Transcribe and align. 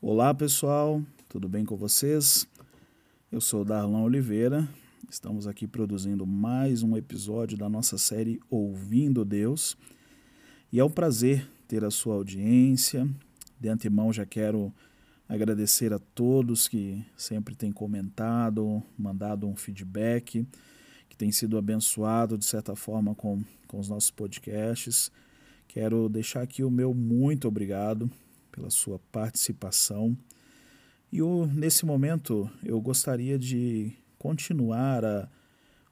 Olá 0.00 0.32
pessoal, 0.32 1.02
tudo 1.28 1.50
bem 1.50 1.66
com 1.66 1.76
vocês? 1.76 2.46
Eu 3.30 3.42
sou 3.42 3.62
Darlan 3.62 4.00
Oliveira, 4.00 4.66
estamos 5.10 5.46
aqui 5.46 5.66
produzindo 5.66 6.26
mais 6.26 6.82
um 6.82 6.96
episódio 6.96 7.58
da 7.58 7.68
nossa 7.68 7.98
série 7.98 8.40
Ouvindo 8.48 9.22
Deus 9.22 9.76
e 10.72 10.80
é 10.80 10.84
um 10.84 10.88
prazer 10.88 11.46
ter 11.68 11.84
a 11.84 11.90
sua 11.90 12.14
audiência. 12.14 13.06
De 13.60 13.68
antemão 13.68 14.10
já 14.14 14.24
quero 14.24 14.72
agradecer 15.28 15.92
a 15.92 15.98
todos 15.98 16.68
que 16.68 17.04
sempre 17.18 17.54
têm 17.54 17.70
comentado, 17.70 18.82
mandado 18.96 19.46
um 19.46 19.54
feedback, 19.54 20.46
que 21.06 21.16
tem 21.18 21.30
sido 21.30 21.58
abençoado 21.58 22.38
de 22.38 22.46
certa 22.46 22.74
forma 22.74 23.14
com, 23.14 23.44
com 23.66 23.78
os 23.78 23.90
nossos 23.90 24.10
podcasts. 24.10 25.12
Quero 25.72 26.08
deixar 26.08 26.42
aqui 26.42 26.64
o 26.64 26.70
meu 26.70 26.92
muito 26.92 27.46
obrigado 27.46 28.10
pela 28.50 28.70
sua 28.70 28.98
participação. 29.12 30.18
E 31.12 31.20
nesse 31.54 31.86
momento 31.86 32.50
eu 32.64 32.80
gostaria 32.80 33.38
de 33.38 33.92
continuar 34.18 35.04
a 35.04 35.28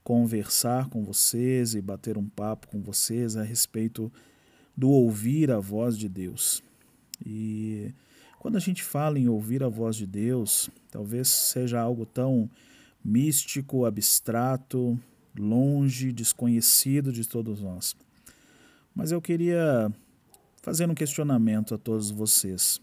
conversar 0.03 0.89
com 0.89 1.05
vocês 1.05 1.77
e 1.77 1.81
bater 1.81 2.19
um 2.19 2.29
papo 2.29 2.67
com 2.67 2.83
vocês 2.83 3.37
a 3.37 3.45
respeito 3.45 4.13
do 4.77 4.91
ouvir 4.91 5.49
a 5.53 5.61
voz 5.61 5.97
de 5.97 6.09
Deus. 6.09 6.61
E 7.25 7.95
quando 8.41 8.57
a 8.57 8.61
gente 8.61 8.83
fala 8.83 9.17
em 9.17 9.29
ouvir 9.29 9.63
a 9.63 9.69
voz 9.69 9.95
de 9.95 10.09
Deus, 10.09 10.69
talvez 10.91 11.29
seja 11.29 11.81
algo 11.81 12.05
tão 12.05 12.51
místico, 13.05 13.85
abstrato, 13.85 14.99
longe, 15.39 16.11
desconhecido 16.11 17.13
de 17.13 17.25
todos 17.25 17.61
nós. 17.61 17.95
Mas 18.99 19.13
eu 19.13 19.23
queria 19.23 19.95
fazer 20.61 20.91
um 20.91 20.95
questionamento 20.95 21.73
a 21.73 21.79
todos 21.79 22.11
vocês. 22.11 22.81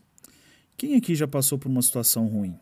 Quem 0.78 0.96
aqui 0.96 1.14
já 1.14 1.28
passou 1.28 1.60
por 1.60 1.68
uma 1.68 1.82
situação 1.82 2.26
ruim? 2.26 2.58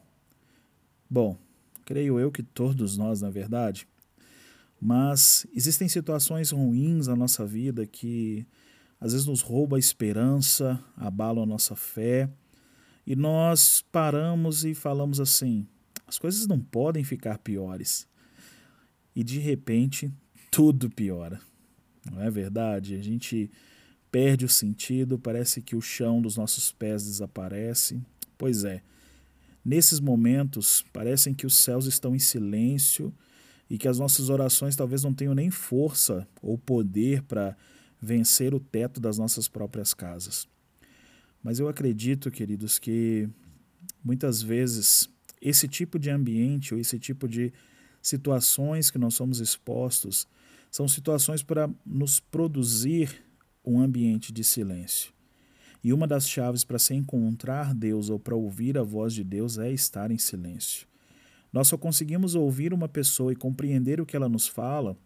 Bom, 1.07 1.37
creio 1.85 2.19
eu 2.19 2.31
que 2.31 2.41
todos 2.41 2.97
nós, 2.97 3.21
na 3.21 3.29
verdade. 3.29 3.87
Mas 4.81 5.45
existem 5.55 5.87
situações 5.87 6.49
ruins 6.49 7.05
na 7.05 7.15
nossa 7.15 7.45
vida 7.45 7.85
que 7.85 8.43
às 8.99 9.11
vezes 9.11 9.27
nos 9.27 9.41
rouba 9.41 9.75
a 9.75 9.79
esperança, 9.79 10.83
abalam 10.97 11.43
a 11.43 11.45
nossa 11.45 11.75
fé 11.75 12.27
e 13.05 13.15
nós 13.15 13.85
paramos 13.91 14.65
e 14.65 14.73
falamos 14.73 15.19
assim: 15.19 15.67
as 16.07 16.17
coisas 16.17 16.47
não 16.47 16.59
podem 16.59 17.03
ficar 17.03 17.37
piores. 17.37 18.07
E 19.15 19.23
de 19.23 19.37
repente, 19.37 20.11
tudo 20.49 20.89
piora. 20.89 21.39
Não 22.11 22.21
é 22.21 22.29
verdade? 22.29 22.95
A 22.95 23.01
gente 23.01 23.49
perde 24.11 24.45
o 24.45 24.49
sentido, 24.49 25.17
parece 25.17 25.61
que 25.61 25.75
o 25.75 25.81
chão 25.81 26.21
dos 26.21 26.37
nossos 26.37 26.71
pés 26.71 27.05
desaparece. 27.05 27.99
Pois 28.37 28.63
é, 28.63 28.81
nesses 29.63 29.99
momentos, 29.99 30.85
parecem 30.93 31.33
que 31.33 31.45
os 31.45 31.55
céus 31.55 31.85
estão 31.85 32.15
em 32.15 32.19
silêncio 32.19 33.13
e 33.69 33.77
que 33.77 33.87
as 33.87 33.97
nossas 33.97 34.29
orações 34.29 34.75
talvez 34.75 35.03
não 35.03 35.13
tenham 35.13 35.33
nem 35.33 35.49
força 35.49 36.27
ou 36.41 36.57
poder 36.57 37.23
para 37.23 37.57
vencer 38.01 38.53
o 38.53 38.59
teto 38.59 38.99
das 38.99 39.17
nossas 39.17 39.47
próprias 39.47 39.93
casas. 39.93 40.47
Mas 41.41 41.59
eu 41.59 41.67
acredito, 41.67 42.29
queridos, 42.29 42.77
que 42.77 43.27
muitas 44.03 44.41
vezes 44.41 45.09
esse 45.41 45.67
tipo 45.67 45.97
de 45.97 46.09
ambiente 46.09 46.73
ou 46.73 46.79
esse 46.79 46.99
tipo 46.99 47.27
de 47.27 47.51
situações 48.01 48.91
que 48.91 48.97
nós 48.97 49.13
somos 49.13 49.39
expostos 49.39 50.27
são 50.73 50.87
situações 50.87 51.43
para 51.43 51.69
nos 51.85 52.19
produzir 52.19 53.23
um 53.63 53.79
ambiente 53.79 54.33
de 54.33 54.43
silêncio. 54.43 55.13
E 55.83 55.93
uma 55.93 56.07
das 56.07 56.27
chaves 56.27 56.63
para 56.63 56.79
se 56.79 56.95
encontrar 56.95 57.75
Deus 57.75 58.09
ou 58.09 58.17
para 58.17 58.35
ouvir 58.35 58.75
a 58.75 58.81
voz 58.81 59.13
de 59.13 59.23
Deus 59.23 59.59
é 59.59 59.71
estar 59.71 60.09
em 60.09 60.17
silêncio. 60.17 60.87
Nós 61.51 61.67
só 61.67 61.77
conseguimos 61.77 62.33
ouvir 62.33 62.73
uma 62.73 62.89
pessoa 62.89 63.31
e 63.31 63.35
compreender 63.35 64.01
o 64.01 64.05
que 64.05 64.15
ela 64.15 64.27
nos 64.27 64.47
fala 64.47 64.97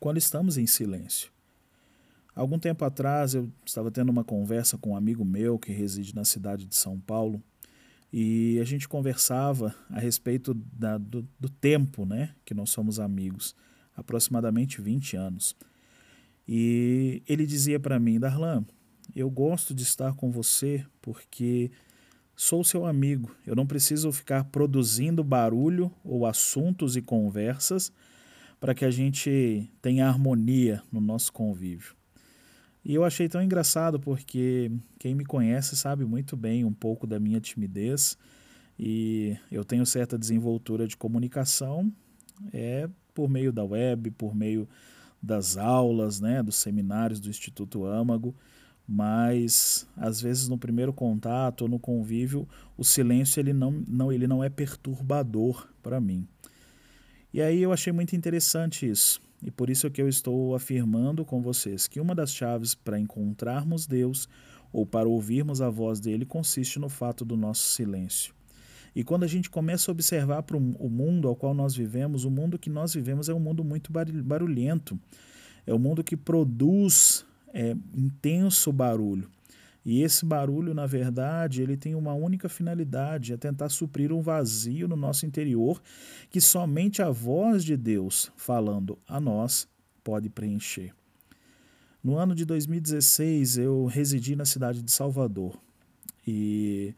quando 0.00 0.16
estamos 0.16 0.58
em 0.58 0.66
silêncio. 0.66 1.30
Algum 2.34 2.58
tempo 2.58 2.84
atrás 2.84 3.32
eu 3.32 3.48
estava 3.64 3.92
tendo 3.92 4.10
uma 4.10 4.24
conversa 4.24 4.76
com 4.76 4.90
um 4.90 4.96
amigo 4.96 5.24
meu 5.24 5.56
que 5.56 5.70
reside 5.70 6.16
na 6.16 6.24
cidade 6.24 6.66
de 6.66 6.74
São 6.74 6.98
Paulo 6.98 7.40
e 8.12 8.58
a 8.60 8.64
gente 8.64 8.88
conversava 8.88 9.72
a 9.88 10.00
respeito 10.00 10.52
da, 10.52 10.98
do, 10.98 11.24
do 11.38 11.48
tempo 11.48 12.04
né, 12.04 12.34
que 12.44 12.54
nós 12.54 12.70
somos 12.70 12.98
amigos, 12.98 13.54
aproximadamente 13.96 14.80
20 14.80 15.16
anos. 15.16 15.56
E 16.46 17.22
ele 17.26 17.46
dizia 17.46 17.80
para 17.80 17.98
mim, 17.98 18.20
Darlan, 18.20 18.64
eu 19.14 19.28
gosto 19.30 19.74
de 19.74 19.82
estar 19.82 20.14
com 20.14 20.30
você 20.30 20.84
porque 21.00 21.70
sou 22.36 22.62
seu 22.62 22.84
amigo. 22.84 23.34
Eu 23.46 23.56
não 23.56 23.66
preciso 23.66 24.12
ficar 24.12 24.44
produzindo 24.44 25.24
barulho 25.24 25.90
ou 26.04 26.26
assuntos 26.26 26.96
e 26.96 27.02
conversas 27.02 27.90
para 28.60 28.74
que 28.74 28.84
a 28.84 28.90
gente 28.90 29.70
tenha 29.80 30.06
harmonia 30.06 30.82
no 30.92 31.00
nosso 31.00 31.32
convívio. 31.32 31.94
E 32.84 32.94
eu 32.94 33.04
achei 33.04 33.28
tão 33.28 33.42
engraçado 33.42 33.98
porque 33.98 34.70
quem 34.98 35.14
me 35.14 35.24
conhece 35.24 35.76
sabe 35.76 36.04
muito 36.04 36.36
bem 36.36 36.64
um 36.64 36.72
pouco 36.72 37.06
da 37.06 37.18
minha 37.18 37.40
timidez 37.40 38.16
e 38.78 39.36
eu 39.50 39.64
tenho 39.64 39.84
certa 39.84 40.16
desenvoltura 40.16 40.86
de 40.86 40.96
comunicação 40.96 41.92
é 42.52 42.88
por 43.16 43.30
meio 43.30 43.50
da 43.50 43.64
web, 43.64 44.10
por 44.10 44.36
meio 44.36 44.68
das 45.22 45.56
aulas, 45.56 46.20
né, 46.20 46.42
dos 46.42 46.56
seminários 46.56 47.18
do 47.18 47.30
Instituto 47.30 47.86
Âmago, 47.86 48.34
mas 48.86 49.88
às 49.96 50.20
vezes 50.20 50.48
no 50.48 50.58
primeiro 50.58 50.92
contato 50.92 51.62
ou 51.62 51.68
no 51.68 51.78
convívio 51.78 52.46
o 52.76 52.84
silêncio 52.84 53.40
ele 53.40 53.54
não, 53.54 53.82
não, 53.88 54.12
ele 54.12 54.26
não 54.26 54.44
é 54.44 54.50
perturbador 54.50 55.66
para 55.82 55.98
mim. 55.98 56.28
E 57.32 57.40
aí 57.40 57.62
eu 57.62 57.72
achei 57.72 57.92
muito 57.92 58.14
interessante 58.14 58.88
isso. 58.88 59.20
E 59.42 59.50
por 59.50 59.70
isso 59.70 59.90
que 59.90 60.00
eu 60.00 60.08
estou 60.08 60.54
afirmando 60.54 61.24
com 61.24 61.40
vocês 61.40 61.88
que 61.88 62.00
uma 62.00 62.14
das 62.14 62.32
chaves 62.32 62.74
para 62.74 62.98
encontrarmos 62.98 63.86
Deus 63.86 64.28
ou 64.72 64.84
para 64.84 65.08
ouvirmos 65.08 65.62
a 65.62 65.70
voz 65.70 66.00
dele 66.00 66.26
consiste 66.26 66.78
no 66.78 66.88
fato 66.88 67.24
do 67.24 67.36
nosso 67.36 67.62
silêncio. 67.68 68.34
E 68.96 69.04
quando 69.04 69.24
a 69.24 69.26
gente 69.26 69.50
começa 69.50 69.90
a 69.90 69.92
observar 69.92 70.42
para 70.42 70.56
o 70.56 70.88
mundo 70.88 71.28
ao 71.28 71.36
qual 71.36 71.52
nós 71.52 71.76
vivemos, 71.76 72.24
o 72.24 72.30
mundo 72.30 72.58
que 72.58 72.70
nós 72.70 72.94
vivemos 72.94 73.28
é 73.28 73.34
um 73.34 73.38
mundo 73.38 73.62
muito 73.62 73.92
barulhento. 73.92 74.98
É 75.66 75.74
um 75.74 75.78
mundo 75.78 76.02
que 76.02 76.16
produz 76.16 77.22
é, 77.52 77.76
intenso 77.94 78.72
barulho. 78.72 79.28
E 79.84 80.00
esse 80.02 80.24
barulho, 80.24 80.72
na 80.72 80.86
verdade, 80.86 81.60
ele 81.60 81.76
tem 81.76 81.94
uma 81.94 82.14
única 82.14 82.48
finalidade, 82.48 83.34
é 83.34 83.36
tentar 83.36 83.68
suprir 83.68 84.10
um 84.10 84.22
vazio 84.22 84.88
no 84.88 84.96
nosso 84.96 85.26
interior 85.26 85.78
que 86.30 86.40
somente 86.40 87.02
a 87.02 87.10
voz 87.10 87.62
de 87.62 87.76
Deus 87.76 88.32
falando 88.34 88.98
a 89.06 89.20
nós 89.20 89.68
pode 90.02 90.30
preencher. 90.30 90.94
No 92.02 92.16
ano 92.16 92.34
de 92.34 92.46
2016, 92.46 93.58
eu 93.58 93.84
residi 93.84 94.34
na 94.34 94.46
cidade 94.46 94.80
de 94.80 94.90
Salvador 94.90 95.54
e 96.26 96.94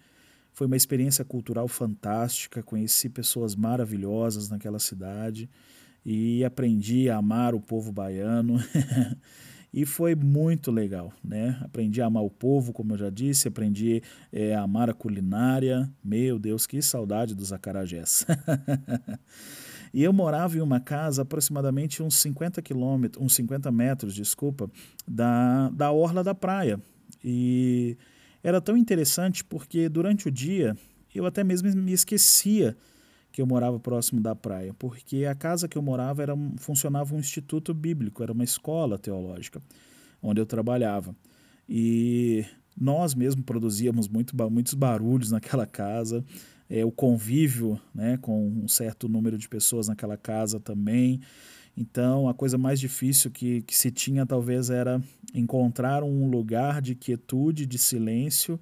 foi 0.59 0.67
uma 0.67 0.77
experiência 0.77 1.25
cultural 1.25 1.69
fantástica. 1.69 2.65
Conheci 2.65 3.09
pessoas 3.09 3.55
maravilhosas 3.55 4.49
naquela 4.49 4.81
cidade 4.81 5.49
e 6.05 6.45
aprendi 6.45 7.09
a 7.09 7.19
amar 7.19 7.55
o 7.55 7.61
povo 7.61 7.93
baiano. 7.93 8.57
e 9.73 9.87
foi 9.87 10.17
muito 10.17 10.73
legal, 10.73 11.13
né? 11.23 11.57
Aprendi 11.61 12.03
a 12.03 12.07
amar 12.07 12.25
o 12.25 12.31
povo, 12.31 12.73
como 12.73 12.95
eu 12.95 12.99
já 12.99 13.09
disse, 13.09 13.47
aprendi 13.47 14.03
é, 14.33 14.53
a 14.53 14.63
amar 14.63 14.91
a 14.91 14.95
culinária. 14.95 15.89
Meu 16.03 16.41
Deus, 16.41 16.67
que 16.67 16.83
saudade 16.83 17.37
dos 17.37 17.53
acarajés. 17.53 18.27
e 19.95 20.03
eu 20.03 20.13
morava 20.13 20.59
em 20.59 20.61
uma 20.61 20.81
casa 20.81 21.23
aproximadamente 21.23 22.03
uns 22.03 22.17
50 22.17 22.61
quilômetros, 22.63 23.25
uns 23.25 23.33
50 23.37 23.71
metros, 23.71 24.13
desculpa, 24.13 24.69
da, 25.07 25.69
da 25.69 25.93
orla 25.93 26.25
da 26.25 26.35
praia. 26.35 26.81
E 27.23 27.97
era 28.49 28.61
tão 28.61 28.77
interessante 28.77 29.45
porque 29.45 29.89
durante 29.89 30.29
o 30.29 30.31
dia 30.31 30.77
eu 31.15 31.27
até 31.27 31.45
mesmo 31.45 31.71
me 31.77 31.93
esquecia 31.93 32.77
que 33.31 33.43
eu 33.43 33.47
morava 33.47 33.79
próximo 33.79 34.21
da 34.21 34.35
praia, 34.35 34.75
porque 34.79 35.25
a 35.25 35.35
casa 35.35 35.69
que 35.69 35.77
eu 35.77 35.83
morava 35.83 36.23
era, 36.23 36.35
funcionava 36.57 37.15
um 37.15 37.19
instituto 37.19 37.75
bíblico, 37.75 38.23
era 38.23 38.33
uma 38.33 38.45
escola 38.45 38.99
teológica, 38.99 39.63
onde 40.23 40.41
eu 40.41 40.47
trabalhava. 40.47 41.15
E 41.69 42.45
nós 42.77 43.15
mesmo 43.15 43.43
produzíamos 43.43 44.09
muito, 44.09 44.35
muitos 44.51 44.75
barulhos 44.75 45.31
naquela 45.31 45.67
casa, 45.67 46.25
é, 46.71 46.85
o 46.85 46.91
convívio 46.91 47.81
né, 47.95 48.17
com 48.19 48.49
um 48.49 48.69
certo 48.69 49.09
número 49.09 49.37
de 49.37 49.49
pessoas 49.49 49.89
naquela 49.89 50.17
casa 50.17 50.59
também. 50.59 51.21
Então, 51.81 52.29
a 52.29 52.35
coisa 52.35 52.59
mais 52.59 52.81
difícil 52.81 53.31
que, 53.31 53.63
que 53.63 53.77
se 53.77 53.93
tinha 53.93 54.27
talvez 54.27 54.69
era 54.69 55.01
encontrar 55.33 56.03
um 56.03 56.29
lugar 56.29 56.83
de 56.83 56.97
quietude, 56.97 57.67
de 57.67 57.79
silêncio, 57.79 58.59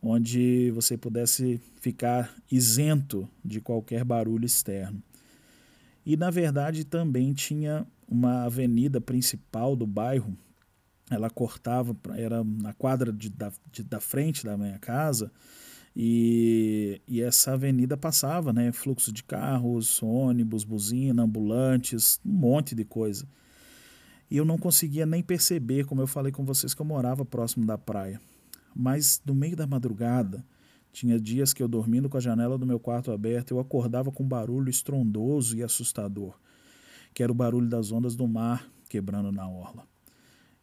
onde 0.00 0.70
você 0.70 0.96
pudesse 0.96 1.60
ficar 1.80 2.32
isento 2.48 3.28
de 3.44 3.60
qualquer 3.60 4.04
barulho 4.04 4.46
externo. 4.46 5.02
E 6.06 6.16
na 6.16 6.30
verdade 6.30 6.84
também 6.84 7.32
tinha 7.32 7.84
uma 8.06 8.44
avenida 8.44 9.00
principal 9.00 9.74
do 9.74 9.86
bairro 9.86 10.36
ela 11.10 11.28
cortava, 11.28 11.96
era 12.16 12.42
na 12.42 12.72
quadra 12.72 13.12
de, 13.12 13.28
da, 13.28 13.52
de, 13.70 13.82
da 13.82 14.00
frente 14.00 14.44
da 14.44 14.56
minha 14.56 14.78
casa, 14.78 15.30
e, 15.96 17.00
e, 17.06 17.22
essa 17.22 17.52
avenida 17.52 17.96
passava, 17.96 18.52
né? 18.52 18.72
Fluxo 18.72 19.12
de 19.12 19.22
carros, 19.22 20.02
ônibus, 20.02 20.64
buzina, 20.64 21.22
ambulantes, 21.22 22.20
um 22.24 22.32
monte 22.32 22.74
de 22.74 22.84
coisa. 22.84 23.28
E 24.28 24.36
eu 24.36 24.44
não 24.44 24.58
conseguia 24.58 25.06
nem 25.06 25.22
perceber, 25.22 25.84
como 25.84 26.00
eu 26.00 26.06
falei 26.08 26.32
com 26.32 26.44
vocês, 26.44 26.74
que 26.74 26.82
eu 26.82 26.86
morava 26.86 27.24
próximo 27.24 27.64
da 27.64 27.78
praia. 27.78 28.20
Mas 28.74 29.22
no 29.24 29.34
meio 29.34 29.54
da 29.54 29.68
madrugada, 29.68 30.44
tinha 30.92 31.20
dias 31.20 31.52
que 31.52 31.62
eu 31.62 31.68
dormindo 31.68 32.08
com 32.08 32.16
a 32.16 32.20
janela 32.20 32.58
do 32.58 32.66
meu 32.66 32.80
quarto 32.80 33.12
aberta, 33.12 33.54
eu 33.54 33.60
acordava 33.60 34.10
com 34.10 34.24
um 34.24 34.28
barulho 34.28 34.68
estrondoso 34.68 35.56
e 35.56 35.62
assustador, 35.62 36.36
que 37.12 37.22
era 37.22 37.30
o 37.30 37.34
barulho 37.34 37.68
das 37.68 37.92
ondas 37.92 38.16
do 38.16 38.26
mar 38.26 38.68
quebrando 38.88 39.30
na 39.30 39.48
orla. 39.48 39.86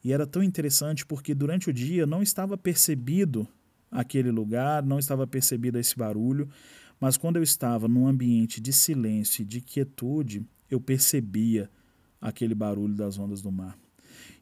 E 0.04 0.12
era 0.12 0.27
tão 0.27 0.44
interessante 0.44 1.06
porque 1.06 1.34
durante 1.34 1.69
o 1.69 1.74
dia 1.74 2.06
não 2.06 2.22
estava 2.22 2.57
percebido 2.57 3.48
aquele 3.92 4.32
lugar, 4.32 4.84
não 4.84 4.98
estava 4.98 5.28
percebido 5.28 5.78
esse 5.78 5.98
barulho, 5.98 6.48
mas 7.00 7.18
quando 7.18 7.38
eu 7.38 7.44
estava 7.44 7.88
num 7.88 8.08
ambiente 8.08 8.62
de 8.62 8.72
silêncio 8.72 9.42
e 9.42 9.46
de 9.46 9.60
quietude, 9.60 10.46
eu 10.70 10.80
percebia 10.80 11.70
aquele 12.22 12.56
barulho 12.56 12.94
das 12.94 13.18
ondas 13.18 13.42
do 13.42 13.52
mar. 13.52 13.78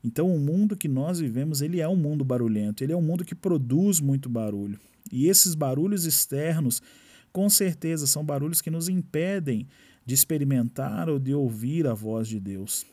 Então, 0.04 0.34
o 0.34 0.40
mundo 0.40 0.78
que 0.78 0.88
nós 0.88 1.20
vivemos, 1.20 1.62
ele 1.62 1.80
é 1.82 1.88
um 1.88 1.96
mundo 1.96 2.24
barulhento, 2.24 2.84
ele 2.84 2.94
é 2.94 2.98
um 2.98 3.02
mundo 3.02 3.26
que 3.26 3.36
produz 3.36 4.00
muito 4.00 4.30
barulho. 4.30 4.80
E 5.12 5.28
esses 5.28 5.56
barulhos 5.56 6.06
externos, 6.06 6.82
com 7.32 7.50
certeza, 7.50 8.06
são 8.06 8.24
barulhos 8.24 8.62
que 8.62 8.70
nos 8.70 8.88
impedem 8.88 9.68
de 10.06 10.14
experimentar 10.14 11.10
ou 11.10 11.20
de 11.20 11.34
ouvir 11.34 11.88
a 11.88 11.94
voz 11.94 12.28
de 12.28 12.40
Deus. 12.40 12.86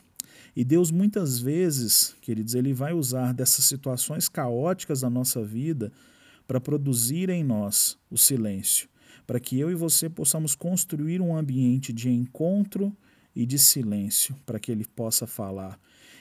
E 0.55 0.63
Deus 0.63 0.91
muitas 0.91 1.39
vezes, 1.39 2.15
queridos, 2.21 2.55
ele 2.55 2.73
vai 2.73 2.93
usar 2.93 3.33
dessas 3.33 3.65
situações 3.65 4.27
caóticas 4.27 5.01
da 5.01 5.09
nossa 5.09 5.43
vida 5.43 5.91
para 6.47 6.61
produzir 6.61 7.29
em 7.29 7.43
nós 7.43 7.99
o 8.09 8.17
silêncio, 8.17 8.87
para 9.25 9.39
que 9.39 9.59
eu 9.59 9.69
e 9.69 9.75
você 9.75 10.09
possamos 10.09 10.55
construir 10.55 11.21
um 11.21 11.35
ambiente 11.35 11.91
de 11.91 12.09
encontro 12.09 12.95
e 13.35 13.45
de 13.45 13.59
silêncio, 13.59 14.35
para 14.45 14.59
que 14.59 14.71
ele 14.71 14.85
possa 14.85 15.27
falar. 15.27 15.79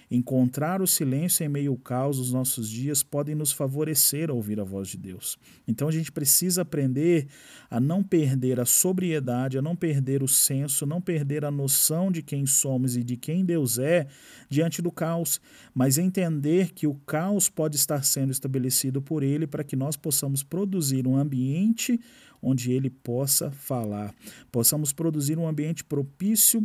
Encontrar 0.08 0.81
o 0.81 0.87
silêncio 0.87 1.44
em 1.44 1.49
meio 1.49 1.73
ao 1.73 1.76
caos 1.76 2.19
dos 2.19 2.32
nossos 2.32 2.70
dias 2.70 3.03
podem 3.03 3.35
nos 3.35 3.50
favorecer 3.50 4.31
a 4.31 4.32
ouvir 4.32 4.61
a 4.61 4.64
voz 4.64 4.88
de 4.88 4.97
Deus. 4.97 5.37
Então 5.67 5.88
a 5.88 5.91
gente 5.91 6.12
precisa 6.12 6.62
aprender 6.62 7.26
a 7.69 7.81
não 7.81 8.05
perder 8.05 8.61
a 8.61 8.64
sobriedade, 8.64 9.58
a 9.58 9.62
não 9.62 9.75
perder 9.75 10.23
o 10.23 10.29
senso, 10.29 10.87
não 10.87 11.00
perder 11.00 11.44
a 11.44 11.50
noção 11.50 12.12
de 12.12 12.23
quem 12.23 12.47
somos 12.47 12.97
e 12.97 13.03
de 13.03 13.17
quem 13.17 13.44
Deus 13.44 13.79
é 13.79 14.06
diante 14.49 14.81
do 14.81 14.93
caos, 14.93 15.41
mas 15.75 15.99
entender 15.99 16.73
que 16.73 16.87
o 16.87 16.94
caos 16.94 17.49
pode 17.49 17.75
estar 17.75 18.05
sendo 18.05 18.31
estabelecido 18.31 19.03
por 19.03 19.25
Ele 19.25 19.47
para 19.47 19.64
que 19.64 19.75
nós 19.75 19.97
possamos 19.97 20.43
produzir 20.43 21.06
um 21.06 21.17
ambiente 21.17 22.00
onde 22.41 22.70
Ele 22.70 22.91
possa 22.91 23.50
falar, 23.50 24.14
possamos 24.53 24.93
produzir 24.93 25.37
um 25.37 25.49
ambiente 25.49 25.82
propício 25.82 26.64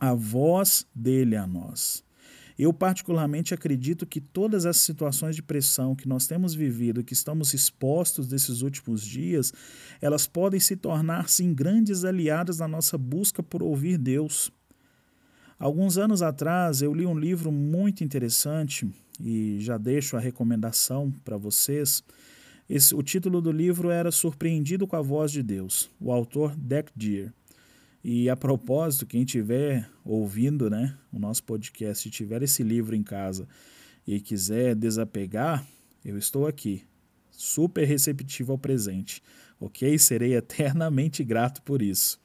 à 0.00 0.12
voz 0.12 0.86
dele 0.92 1.36
a 1.36 1.46
nós. 1.46 2.02
Eu, 2.58 2.72
particularmente, 2.72 3.52
acredito 3.52 4.06
que 4.06 4.20
todas 4.20 4.64
as 4.64 4.76
situações 4.76 5.34
de 5.34 5.42
pressão 5.42 5.96
que 5.96 6.06
nós 6.06 6.26
temos 6.26 6.54
vivido, 6.54 7.02
que 7.02 7.12
estamos 7.12 7.52
expostos 7.52 8.28
desses 8.28 8.62
últimos 8.62 9.04
dias, 9.04 9.52
elas 10.00 10.26
podem 10.26 10.60
se 10.60 10.76
tornar, 10.76 11.28
sim, 11.28 11.52
grandes 11.52 12.04
aliadas 12.04 12.58
na 12.58 12.68
nossa 12.68 12.96
busca 12.96 13.42
por 13.42 13.62
ouvir 13.62 13.98
Deus. 13.98 14.52
Alguns 15.58 15.98
anos 15.98 16.22
atrás, 16.22 16.80
eu 16.80 16.94
li 16.94 17.06
um 17.06 17.18
livro 17.18 17.50
muito 17.50 18.04
interessante 18.04 18.88
e 19.20 19.58
já 19.60 19.76
deixo 19.76 20.16
a 20.16 20.20
recomendação 20.20 21.12
para 21.24 21.36
vocês. 21.36 22.04
Esse, 22.68 22.94
o 22.94 23.02
título 23.02 23.40
do 23.40 23.52
livro 23.52 23.90
era 23.90 24.10
Surpreendido 24.10 24.86
com 24.86 24.96
a 24.96 25.02
Voz 25.02 25.30
de 25.30 25.42
Deus, 25.42 25.90
o 26.00 26.12
autor 26.12 26.56
Deck 26.56 26.90
Deer. 26.94 27.32
E 28.04 28.28
a 28.28 28.36
propósito, 28.36 29.06
quem 29.06 29.22
estiver 29.22 29.88
ouvindo 30.04 30.68
né, 30.68 30.94
o 31.10 31.18
nosso 31.18 31.42
podcast 31.42 32.06
e 32.06 32.10
tiver 32.10 32.42
esse 32.42 32.62
livro 32.62 32.94
em 32.94 33.02
casa 33.02 33.48
e 34.06 34.20
quiser 34.20 34.74
desapegar, 34.74 35.66
eu 36.04 36.18
estou 36.18 36.46
aqui, 36.46 36.82
super 37.30 37.86
receptivo 37.86 38.52
ao 38.52 38.58
presente, 38.58 39.22
ok? 39.58 39.98
Serei 39.98 40.36
eternamente 40.36 41.24
grato 41.24 41.62
por 41.62 41.80
isso. 41.80 42.20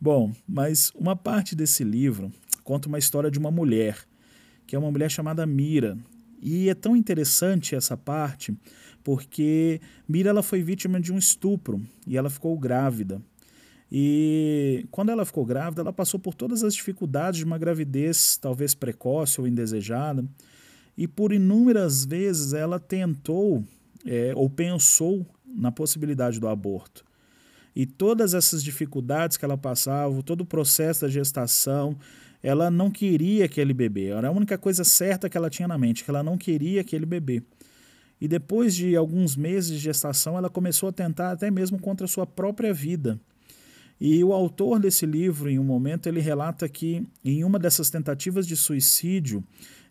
Bom, 0.00 0.32
mas 0.46 0.92
uma 0.94 1.16
parte 1.16 1.56
desse 1.56 1.82
livro 1.82 2.30
conta 2.62 2.86
uma 2.86 2.98
história 2.98 3.32
de 3.32 3.38
uma 3.40 3.50
mulher, 3.50 3.98
que 4.64 4.76
é 4.76 4.78
uma 4.78 4.92
mulher 4.92 5.10
chamada 5.10 5.44
Mira. 5.44 5.98
E 6.40 6.68
é 6.68 6.74
tão 6.74 6.94
interessante 6.94 7.74
essa 7.74 7.96
parte 7.96 8.56
porque 9.02 9.80
Mira 10.08 10.30
ela 10.30 10.42
foi 10.42 10.62
vítima 10.62 11.00
de 11.00 11.12
um 11.12 11.18
estupro 11.18 11.84
e 12.06 12.16
ela 12.16 12.30
ficou 12.30 12.56
grávida. 12.56 13.20
E 13.90 14.86
quando 14.90 15.10
ela 15.10 15.24
ficou 15.24 15.44
grávida, 15.44 15.82
ela 15.82 15.92
passou 15.92 16.20
por 16.20 16.34
todas 16.34 16.62
as 16.62 16.74
dificuldades 16.74 17.38
de 17.38 17.44
uma 17.44 17.58
gravidez, 17.58 18.36
talvez 18.36 18.74
precoce 18.74 19.40
ou 19.40 19.46
indesejada, 19.46 20.24
e 20.96 21.08
por 21.08 21.32
inúmeras 21.32 22.04
vezes 22.04 22.52
ela 22.52 22.78
tentou 22.78 23.64
é, 24.06 24.32
ou 24.36 24.48
pensou 24.48 25.26
na 25.44 25.72
possibilidade 25.72 26.38
do 26.38 26.46
aborto. 26.46 27.04
E 27.74 27.86
todas 27.86 28.34
essas 28.34 28.62
dificuldades 28.62 29.36
que 29.36 29.44
ela 29.44 29.56
passava, 29.56 30.22
todo 30.22 30.42
o 30.42 30.46
processo 30.46 31.02
da 31.02 31.08
gestação, 31.08 31.96
ela 32.42 32.70
não 32.70 32.90
queria 32.90 33.44
aquele 33.44 33.72
bebê. 33.72 34.06
Era 34.06 34.28
a 34.28 34.32
única 34.32 34.56
coisa 34.58 34.84
certa 34.84 35.28
que 35.28 35.36
ela 35.36 35.50
tinha 35.50 35.68
na 35.68 35.78
mente, 35.78 36.04
que 36.04 36.10
ela 36.10 36.22
não 36.22 36.36
queria 36.36 36.80
aquele 36.80 37.06
bebê. 37.06 37.42
E 38.20 38.28
depois 38.28 38.74
de 38.74 38.94
alguns 38.96 39.36
meses 39.36 39.70
de 39.70 39.78
gestação, 39.78 40.36
ela 40.36 40.50
começou 40.50 40.88
a 40.88 40.92
tentar 40.92 41.32
até 41.32 41.50
mesmo 41.50 41.78
contra 41.78 42.04
a 42.04 42.08
sua 42.08 42.26
própria 42.26 42.72
vida. 42.72 43.18
E 44.00 44.24
o 44.24 44.32
autor 44.32 44.78
desse 44.78 45.04
livro, 45.04 45.50
em 45.50 45.58
um 45.58 45.64
momento, 45.64 46.08
ele 46.08 46.20
relata 46.20 46.66
que 46.68 47.06
em 47.22 47.44
uma 47.44 47.58
dessas 47.58 47.90
tentativas 47.90 48.46
de 48.46 48.56
suicídio, 48.56 49.44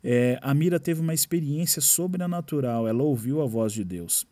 é, 0.03 0.39
a 0.41 0.53
Mira 0.53 0.79
teve 0.79 0.99
uma 0.99 1.13
experiência 1.13 1.81
sobrenatural, 1.81 2.87
ela 2.87 3.03
ouviu 3.03 3.41
a 3.41 3.45
voz 3.45 3.71
de 3.71 3.83
Deus. 3.83 4.25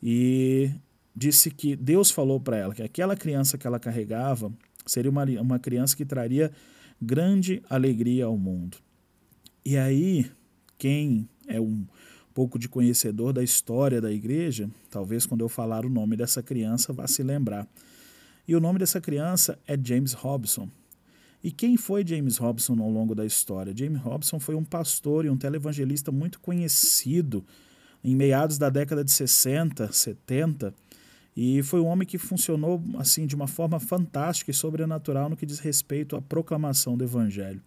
E 0.00 0.70
disse 1.14 1.50
que 1.50 1.74
Deus 1.74 2.10
falou 2.10 2.38
para 2.40 2.56
ela 2.56 2.74
que 2.74 2.82
aquela 2.82 3.16
criança 3.16 3.58
que 3.58 3.66
ela 3.66 3.80
carregava 3.80 4.52
seria 4.86 5.10
uma, 5.10 5.24
uma 5.24 5.58
criança 5.58 5.96
que 5.96 6.04
traria 6.04 6.52
grande 7.02 7.62
alegria 7.68 8.26
ao 8.26 8.38
mundo. 8.38 8.78
E 9.64 9.76
aí, 9.76 10.30
quem 10.78 11.28
é 11.48 11.60
um 11.60 11.84
pouco 12.32 12.58
de 12.58 12.68
conhecedor 12.68 13.32
da 13.32 13.42
história 13.42 14.00
da 14.00 14.10
igreja, 14.12 14.70
talvez 14.88 15.26
quando 15.26 15.40
eu 15.40 15.48
falar 15.48 15.84
o 15.84 15.90
nome 15.90 16.16
dessa 16.16 16.42
criança 16.42 16.92
vá 16.92 17.06
se 17.06 17.22
lembrar. 17.22 17.66
E 18.46 18.54
o 18.54 18.60
nome 18.60 18.78
dessa 18.78 19.00
criança 19.00 19.58
é 19.66 19.78
James 19.82 20.12
Robson. 20.12 20.68
E 21.42 21.50
quem 21.50 21.76
foi 21.76 22.06
James 22.06 22.36
Robson 22.36 22.78
ao 22.80 22.90
longo 22.90 23.14
da 23.14 23.24
história? 23.24 23.74
James 23.76 24.00
Robson 24.00 24.38
foi 24.38 24.54
um 24.54 24.64
pastor 24.64 25.24
e 25.24 25.30
um 25.30 25.36
televangelista 25.36 26.12
muito 26.12 26.38
conhecido 26.40 27.44
em 28.04 28.14
meados 28.14 28.58
da 28.58 28.68
década 28.68 29.04
de 29.04 29.10
60, 29.10 29.92
70, 29.92 30.74
e 31.36 31.62
foi 31.62 31.80
um 31.80 31.86
homem 31.86 32.06
que 32.06 32.18
funcionou 32.18 32.82
assim 32.98 33.26
de 33.26 33.34
uma 33.34 33.46
forma 33.46 33.78
fantástica 33.78 34.50
e 34.50 34.54
sobrenatural 34.54 35.30
no 35.30 35.36
que 35.36 35.46
diz 35.46 35.58
respeito 35.58 36.16
à 36.16 36.20
proclamação 36.20 36.96
do 36.96 37.04
evangelho. 37.04 37.62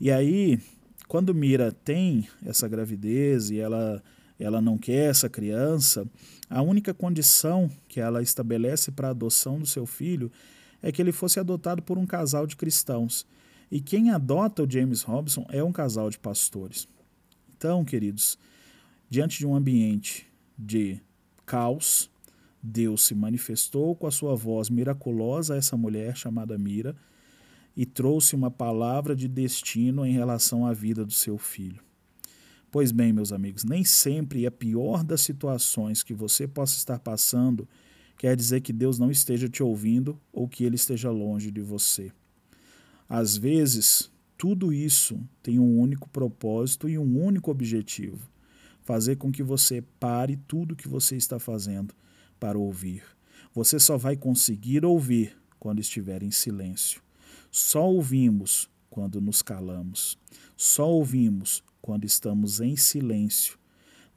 E 0.00 0.10
aí, 0.10 0.60
quando 1.08 1.34
Mira 1.34 1.72
tem 1.72 2.28
essa 2.44 2.68
gravidez 2.68 3.50
e 3.50 3.58
ela 3.58 4.02
ela 4.38 4.60
não 4.60 4.76
quer 4.76 5.10
essa 5.10 5.28
criança, 5.28 6.06
a 6.50 6.60
única 6.60 6.92
condição 6.92 7.70
que 7.88 8.00
ela 8.00 8.22
estabelece 8.22 8.90
para 8.90 9.08
a 9.08 9.10
adoção 9.12 9.58
do 9.58 9.66
seu 9.66 9.86
filho 9.86 10.30
é 10.82 10.92
que 10.92 11.00
ele 11.00 11.12
fosse 11.12 11.40
adotado 11.40 11.82
por 11.82 11.96
um 11.96 12.06
casal 12.06 12.46
de 12.46 12.56
cristãos. 12.56 13.26
E 13.70 13.80
quem 13.80 14.10
adota 14.10 14.62
o 14.62 14.70
James 14.70 15.02
Robson 15.02 15.46
é 15.50 15.62
um 15.62 15.72
casal 15.72 16.10
de 16.10 16.18
pastores. 16.18 16.86
Então, 17.56 17.84
queridos, 17.84 18.38
diante 19.08 19.38
de 19.38 19.46
um 19.46 19.54
ambiente 19.54 20.26
de 20.58 21.00
caos, 21.46 22.10
Deus 22.62 23.04
se 23.04 23.14
manifestou 23.14 23.94
com 23.94 24.06
a 24.06 24.10
sua 24.10 24.34
voz 24.34 24.70
miraculosa 24.70 25.54
a 25.54 25.56
essa 25.56 25.76
mulher 25.76 26.16
chamada 26.16 26.56
Mira 26.58 26.96
e 27.76 27.84
trouxe 27.84 28.34
uma 28.34 28.50
palavra 28.50 29.14
de 29.14 29.28
destino 29.28 30.06
em 30.06 30.12
relação 30.12 30.66
à 30.66 30.72
vida 30.72 31.04
do 31.04 31.12
seu 31.12 31.36
filho. 31.36 31.83
Pois 32.74 32.90
bem, 32.90 33.12
meus 33.12 33.30
amigos, 33.30 33.62
nem 33.62 33.84
sempre 33.84 34.48
a 34.48 34.50
pior 34.50 35.04
das 35.04 35.20
situações 35.20 36.02
que 36.02 36.12
você 36.12 36.44
possa 36.44 36.76
estar 36.76 36.98
passando 36.98 37.68
quer 38.18 38.34
dizer 38.34 38.62
que 38.62 38.72
Deus 38.72 38.98
não 38.98 39.12
esteja 39.12 39.48
te 39.48 39.62
ouvindo 39.62 40.20
ou 40.32 40.48
que 40.48 40.64
ele 40.64 40.74
esteja 40.74 41.08
longe 41.08 41.52
de 41.52 41.60
você. 41.60 42.10
Às 43.08 43.36
vezes, 43.36 44.10
tudo 44.36 44.72
isso 44.72 45.20
tem 45.40 45.60
um 45.60 45.78
único 45.78 46.08
propósito 46.08 46.88
e 46.88 46.98
um 46.98 47.24
único 47.24 47.48
objetivo: 47.48 48.28
fazer 48.82 49.14
com 49.18 49.30
que 49.30 49.44
você 49.44 49.80
pare 50.00 50.36
tudo 50.36 50.74
que 50.74 50.88
você 50.88 51.14
está 51.14 51.38
fazendo 51.38 51.94
para 52.40 52.58
ouvir. 52.58 53.04
Você 53.54 53.78
só 53.78 53.96
vai 53.96 54.16
conseguir 54.16 54.84
ouvir 54.84 55.36
quando 55.60 55.78
estiver 55.78 56.24
em 56.24 56.32
silêncio. 56.32 57.00
Só 57.52 57.88
ouvimos 57.88 58.68
quando 58.94 59.20
nos 59.20 59.42
calamos. 59.42 60.16
Só 60.56 60.88
ouvimos 60.88 61.64
quando 61.82 62.04
estamos 62.04 62.60
em 62.60 62.76
silêncio. 62.76 63.58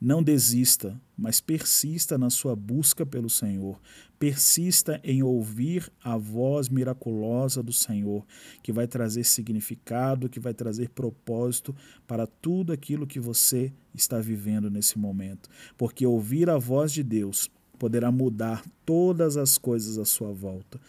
Não 0.00 0.22
desista, 0.22 1.00
mas 1.16 1.40
persista 1.40 2.16
na 2.16 2.30
sua 2.30 2.54
busca 2.54 3.04
pelo 3.04 3.28
Senhor. 3.28 3.80
Persista 4.20 5.00
em 5.02 5.20
ouvir 5.20 5.90
a 6.00 6.16
voz 6.16 6.68
miraculosa 6.68 7.60
do 7.60 7.72
Senhor, 7.72 8.24
que 8.62 8.70
vai 8.70 8.86
trazer 8.86 9.24
significado, 9.24 10.28
que 10.28 10.38
vai 10.38 10.54
trazer 10.54 10.90
propósito 10.90 11.74
para 12.06 12.24
tudo 12.24 12.72
aquilo 12.72 13.04
que 13.04 13.18
você 13.18 13.72
está 13.92 14.20
vivendo 14.20 14.70
nesse 14.70 14.96
momento. 14.96 15.50
Porque 15.76 16.06
ouvir 16.06 16.48
a 16.48 16.56
voz 16.56 16.92
de 16.92 17.02
Deus 17.02 17.50
poderá 17.80 18.12
mudar 18.12 18.64
todas 18.86 19.36
as 19.36 19.58
coisas 19.58 19.98
à 19.98 20.04
sua 20.04 20.32
volta. 20.32 20.80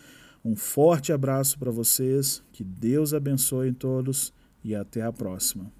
Um 0.44 0.56
forte 0.56 1.12
abraço 1.12 1.60
para 1.60 1.72
vocês, 1.72 2.42
que 2.52 2.64
Deus 2.64 3.14
abençoe 3.14 3.74
todos 3.74 4.34
e 4.64 4.74
até 4.74 5.02
a 5.02 5.12
próxima. 5.12 5.72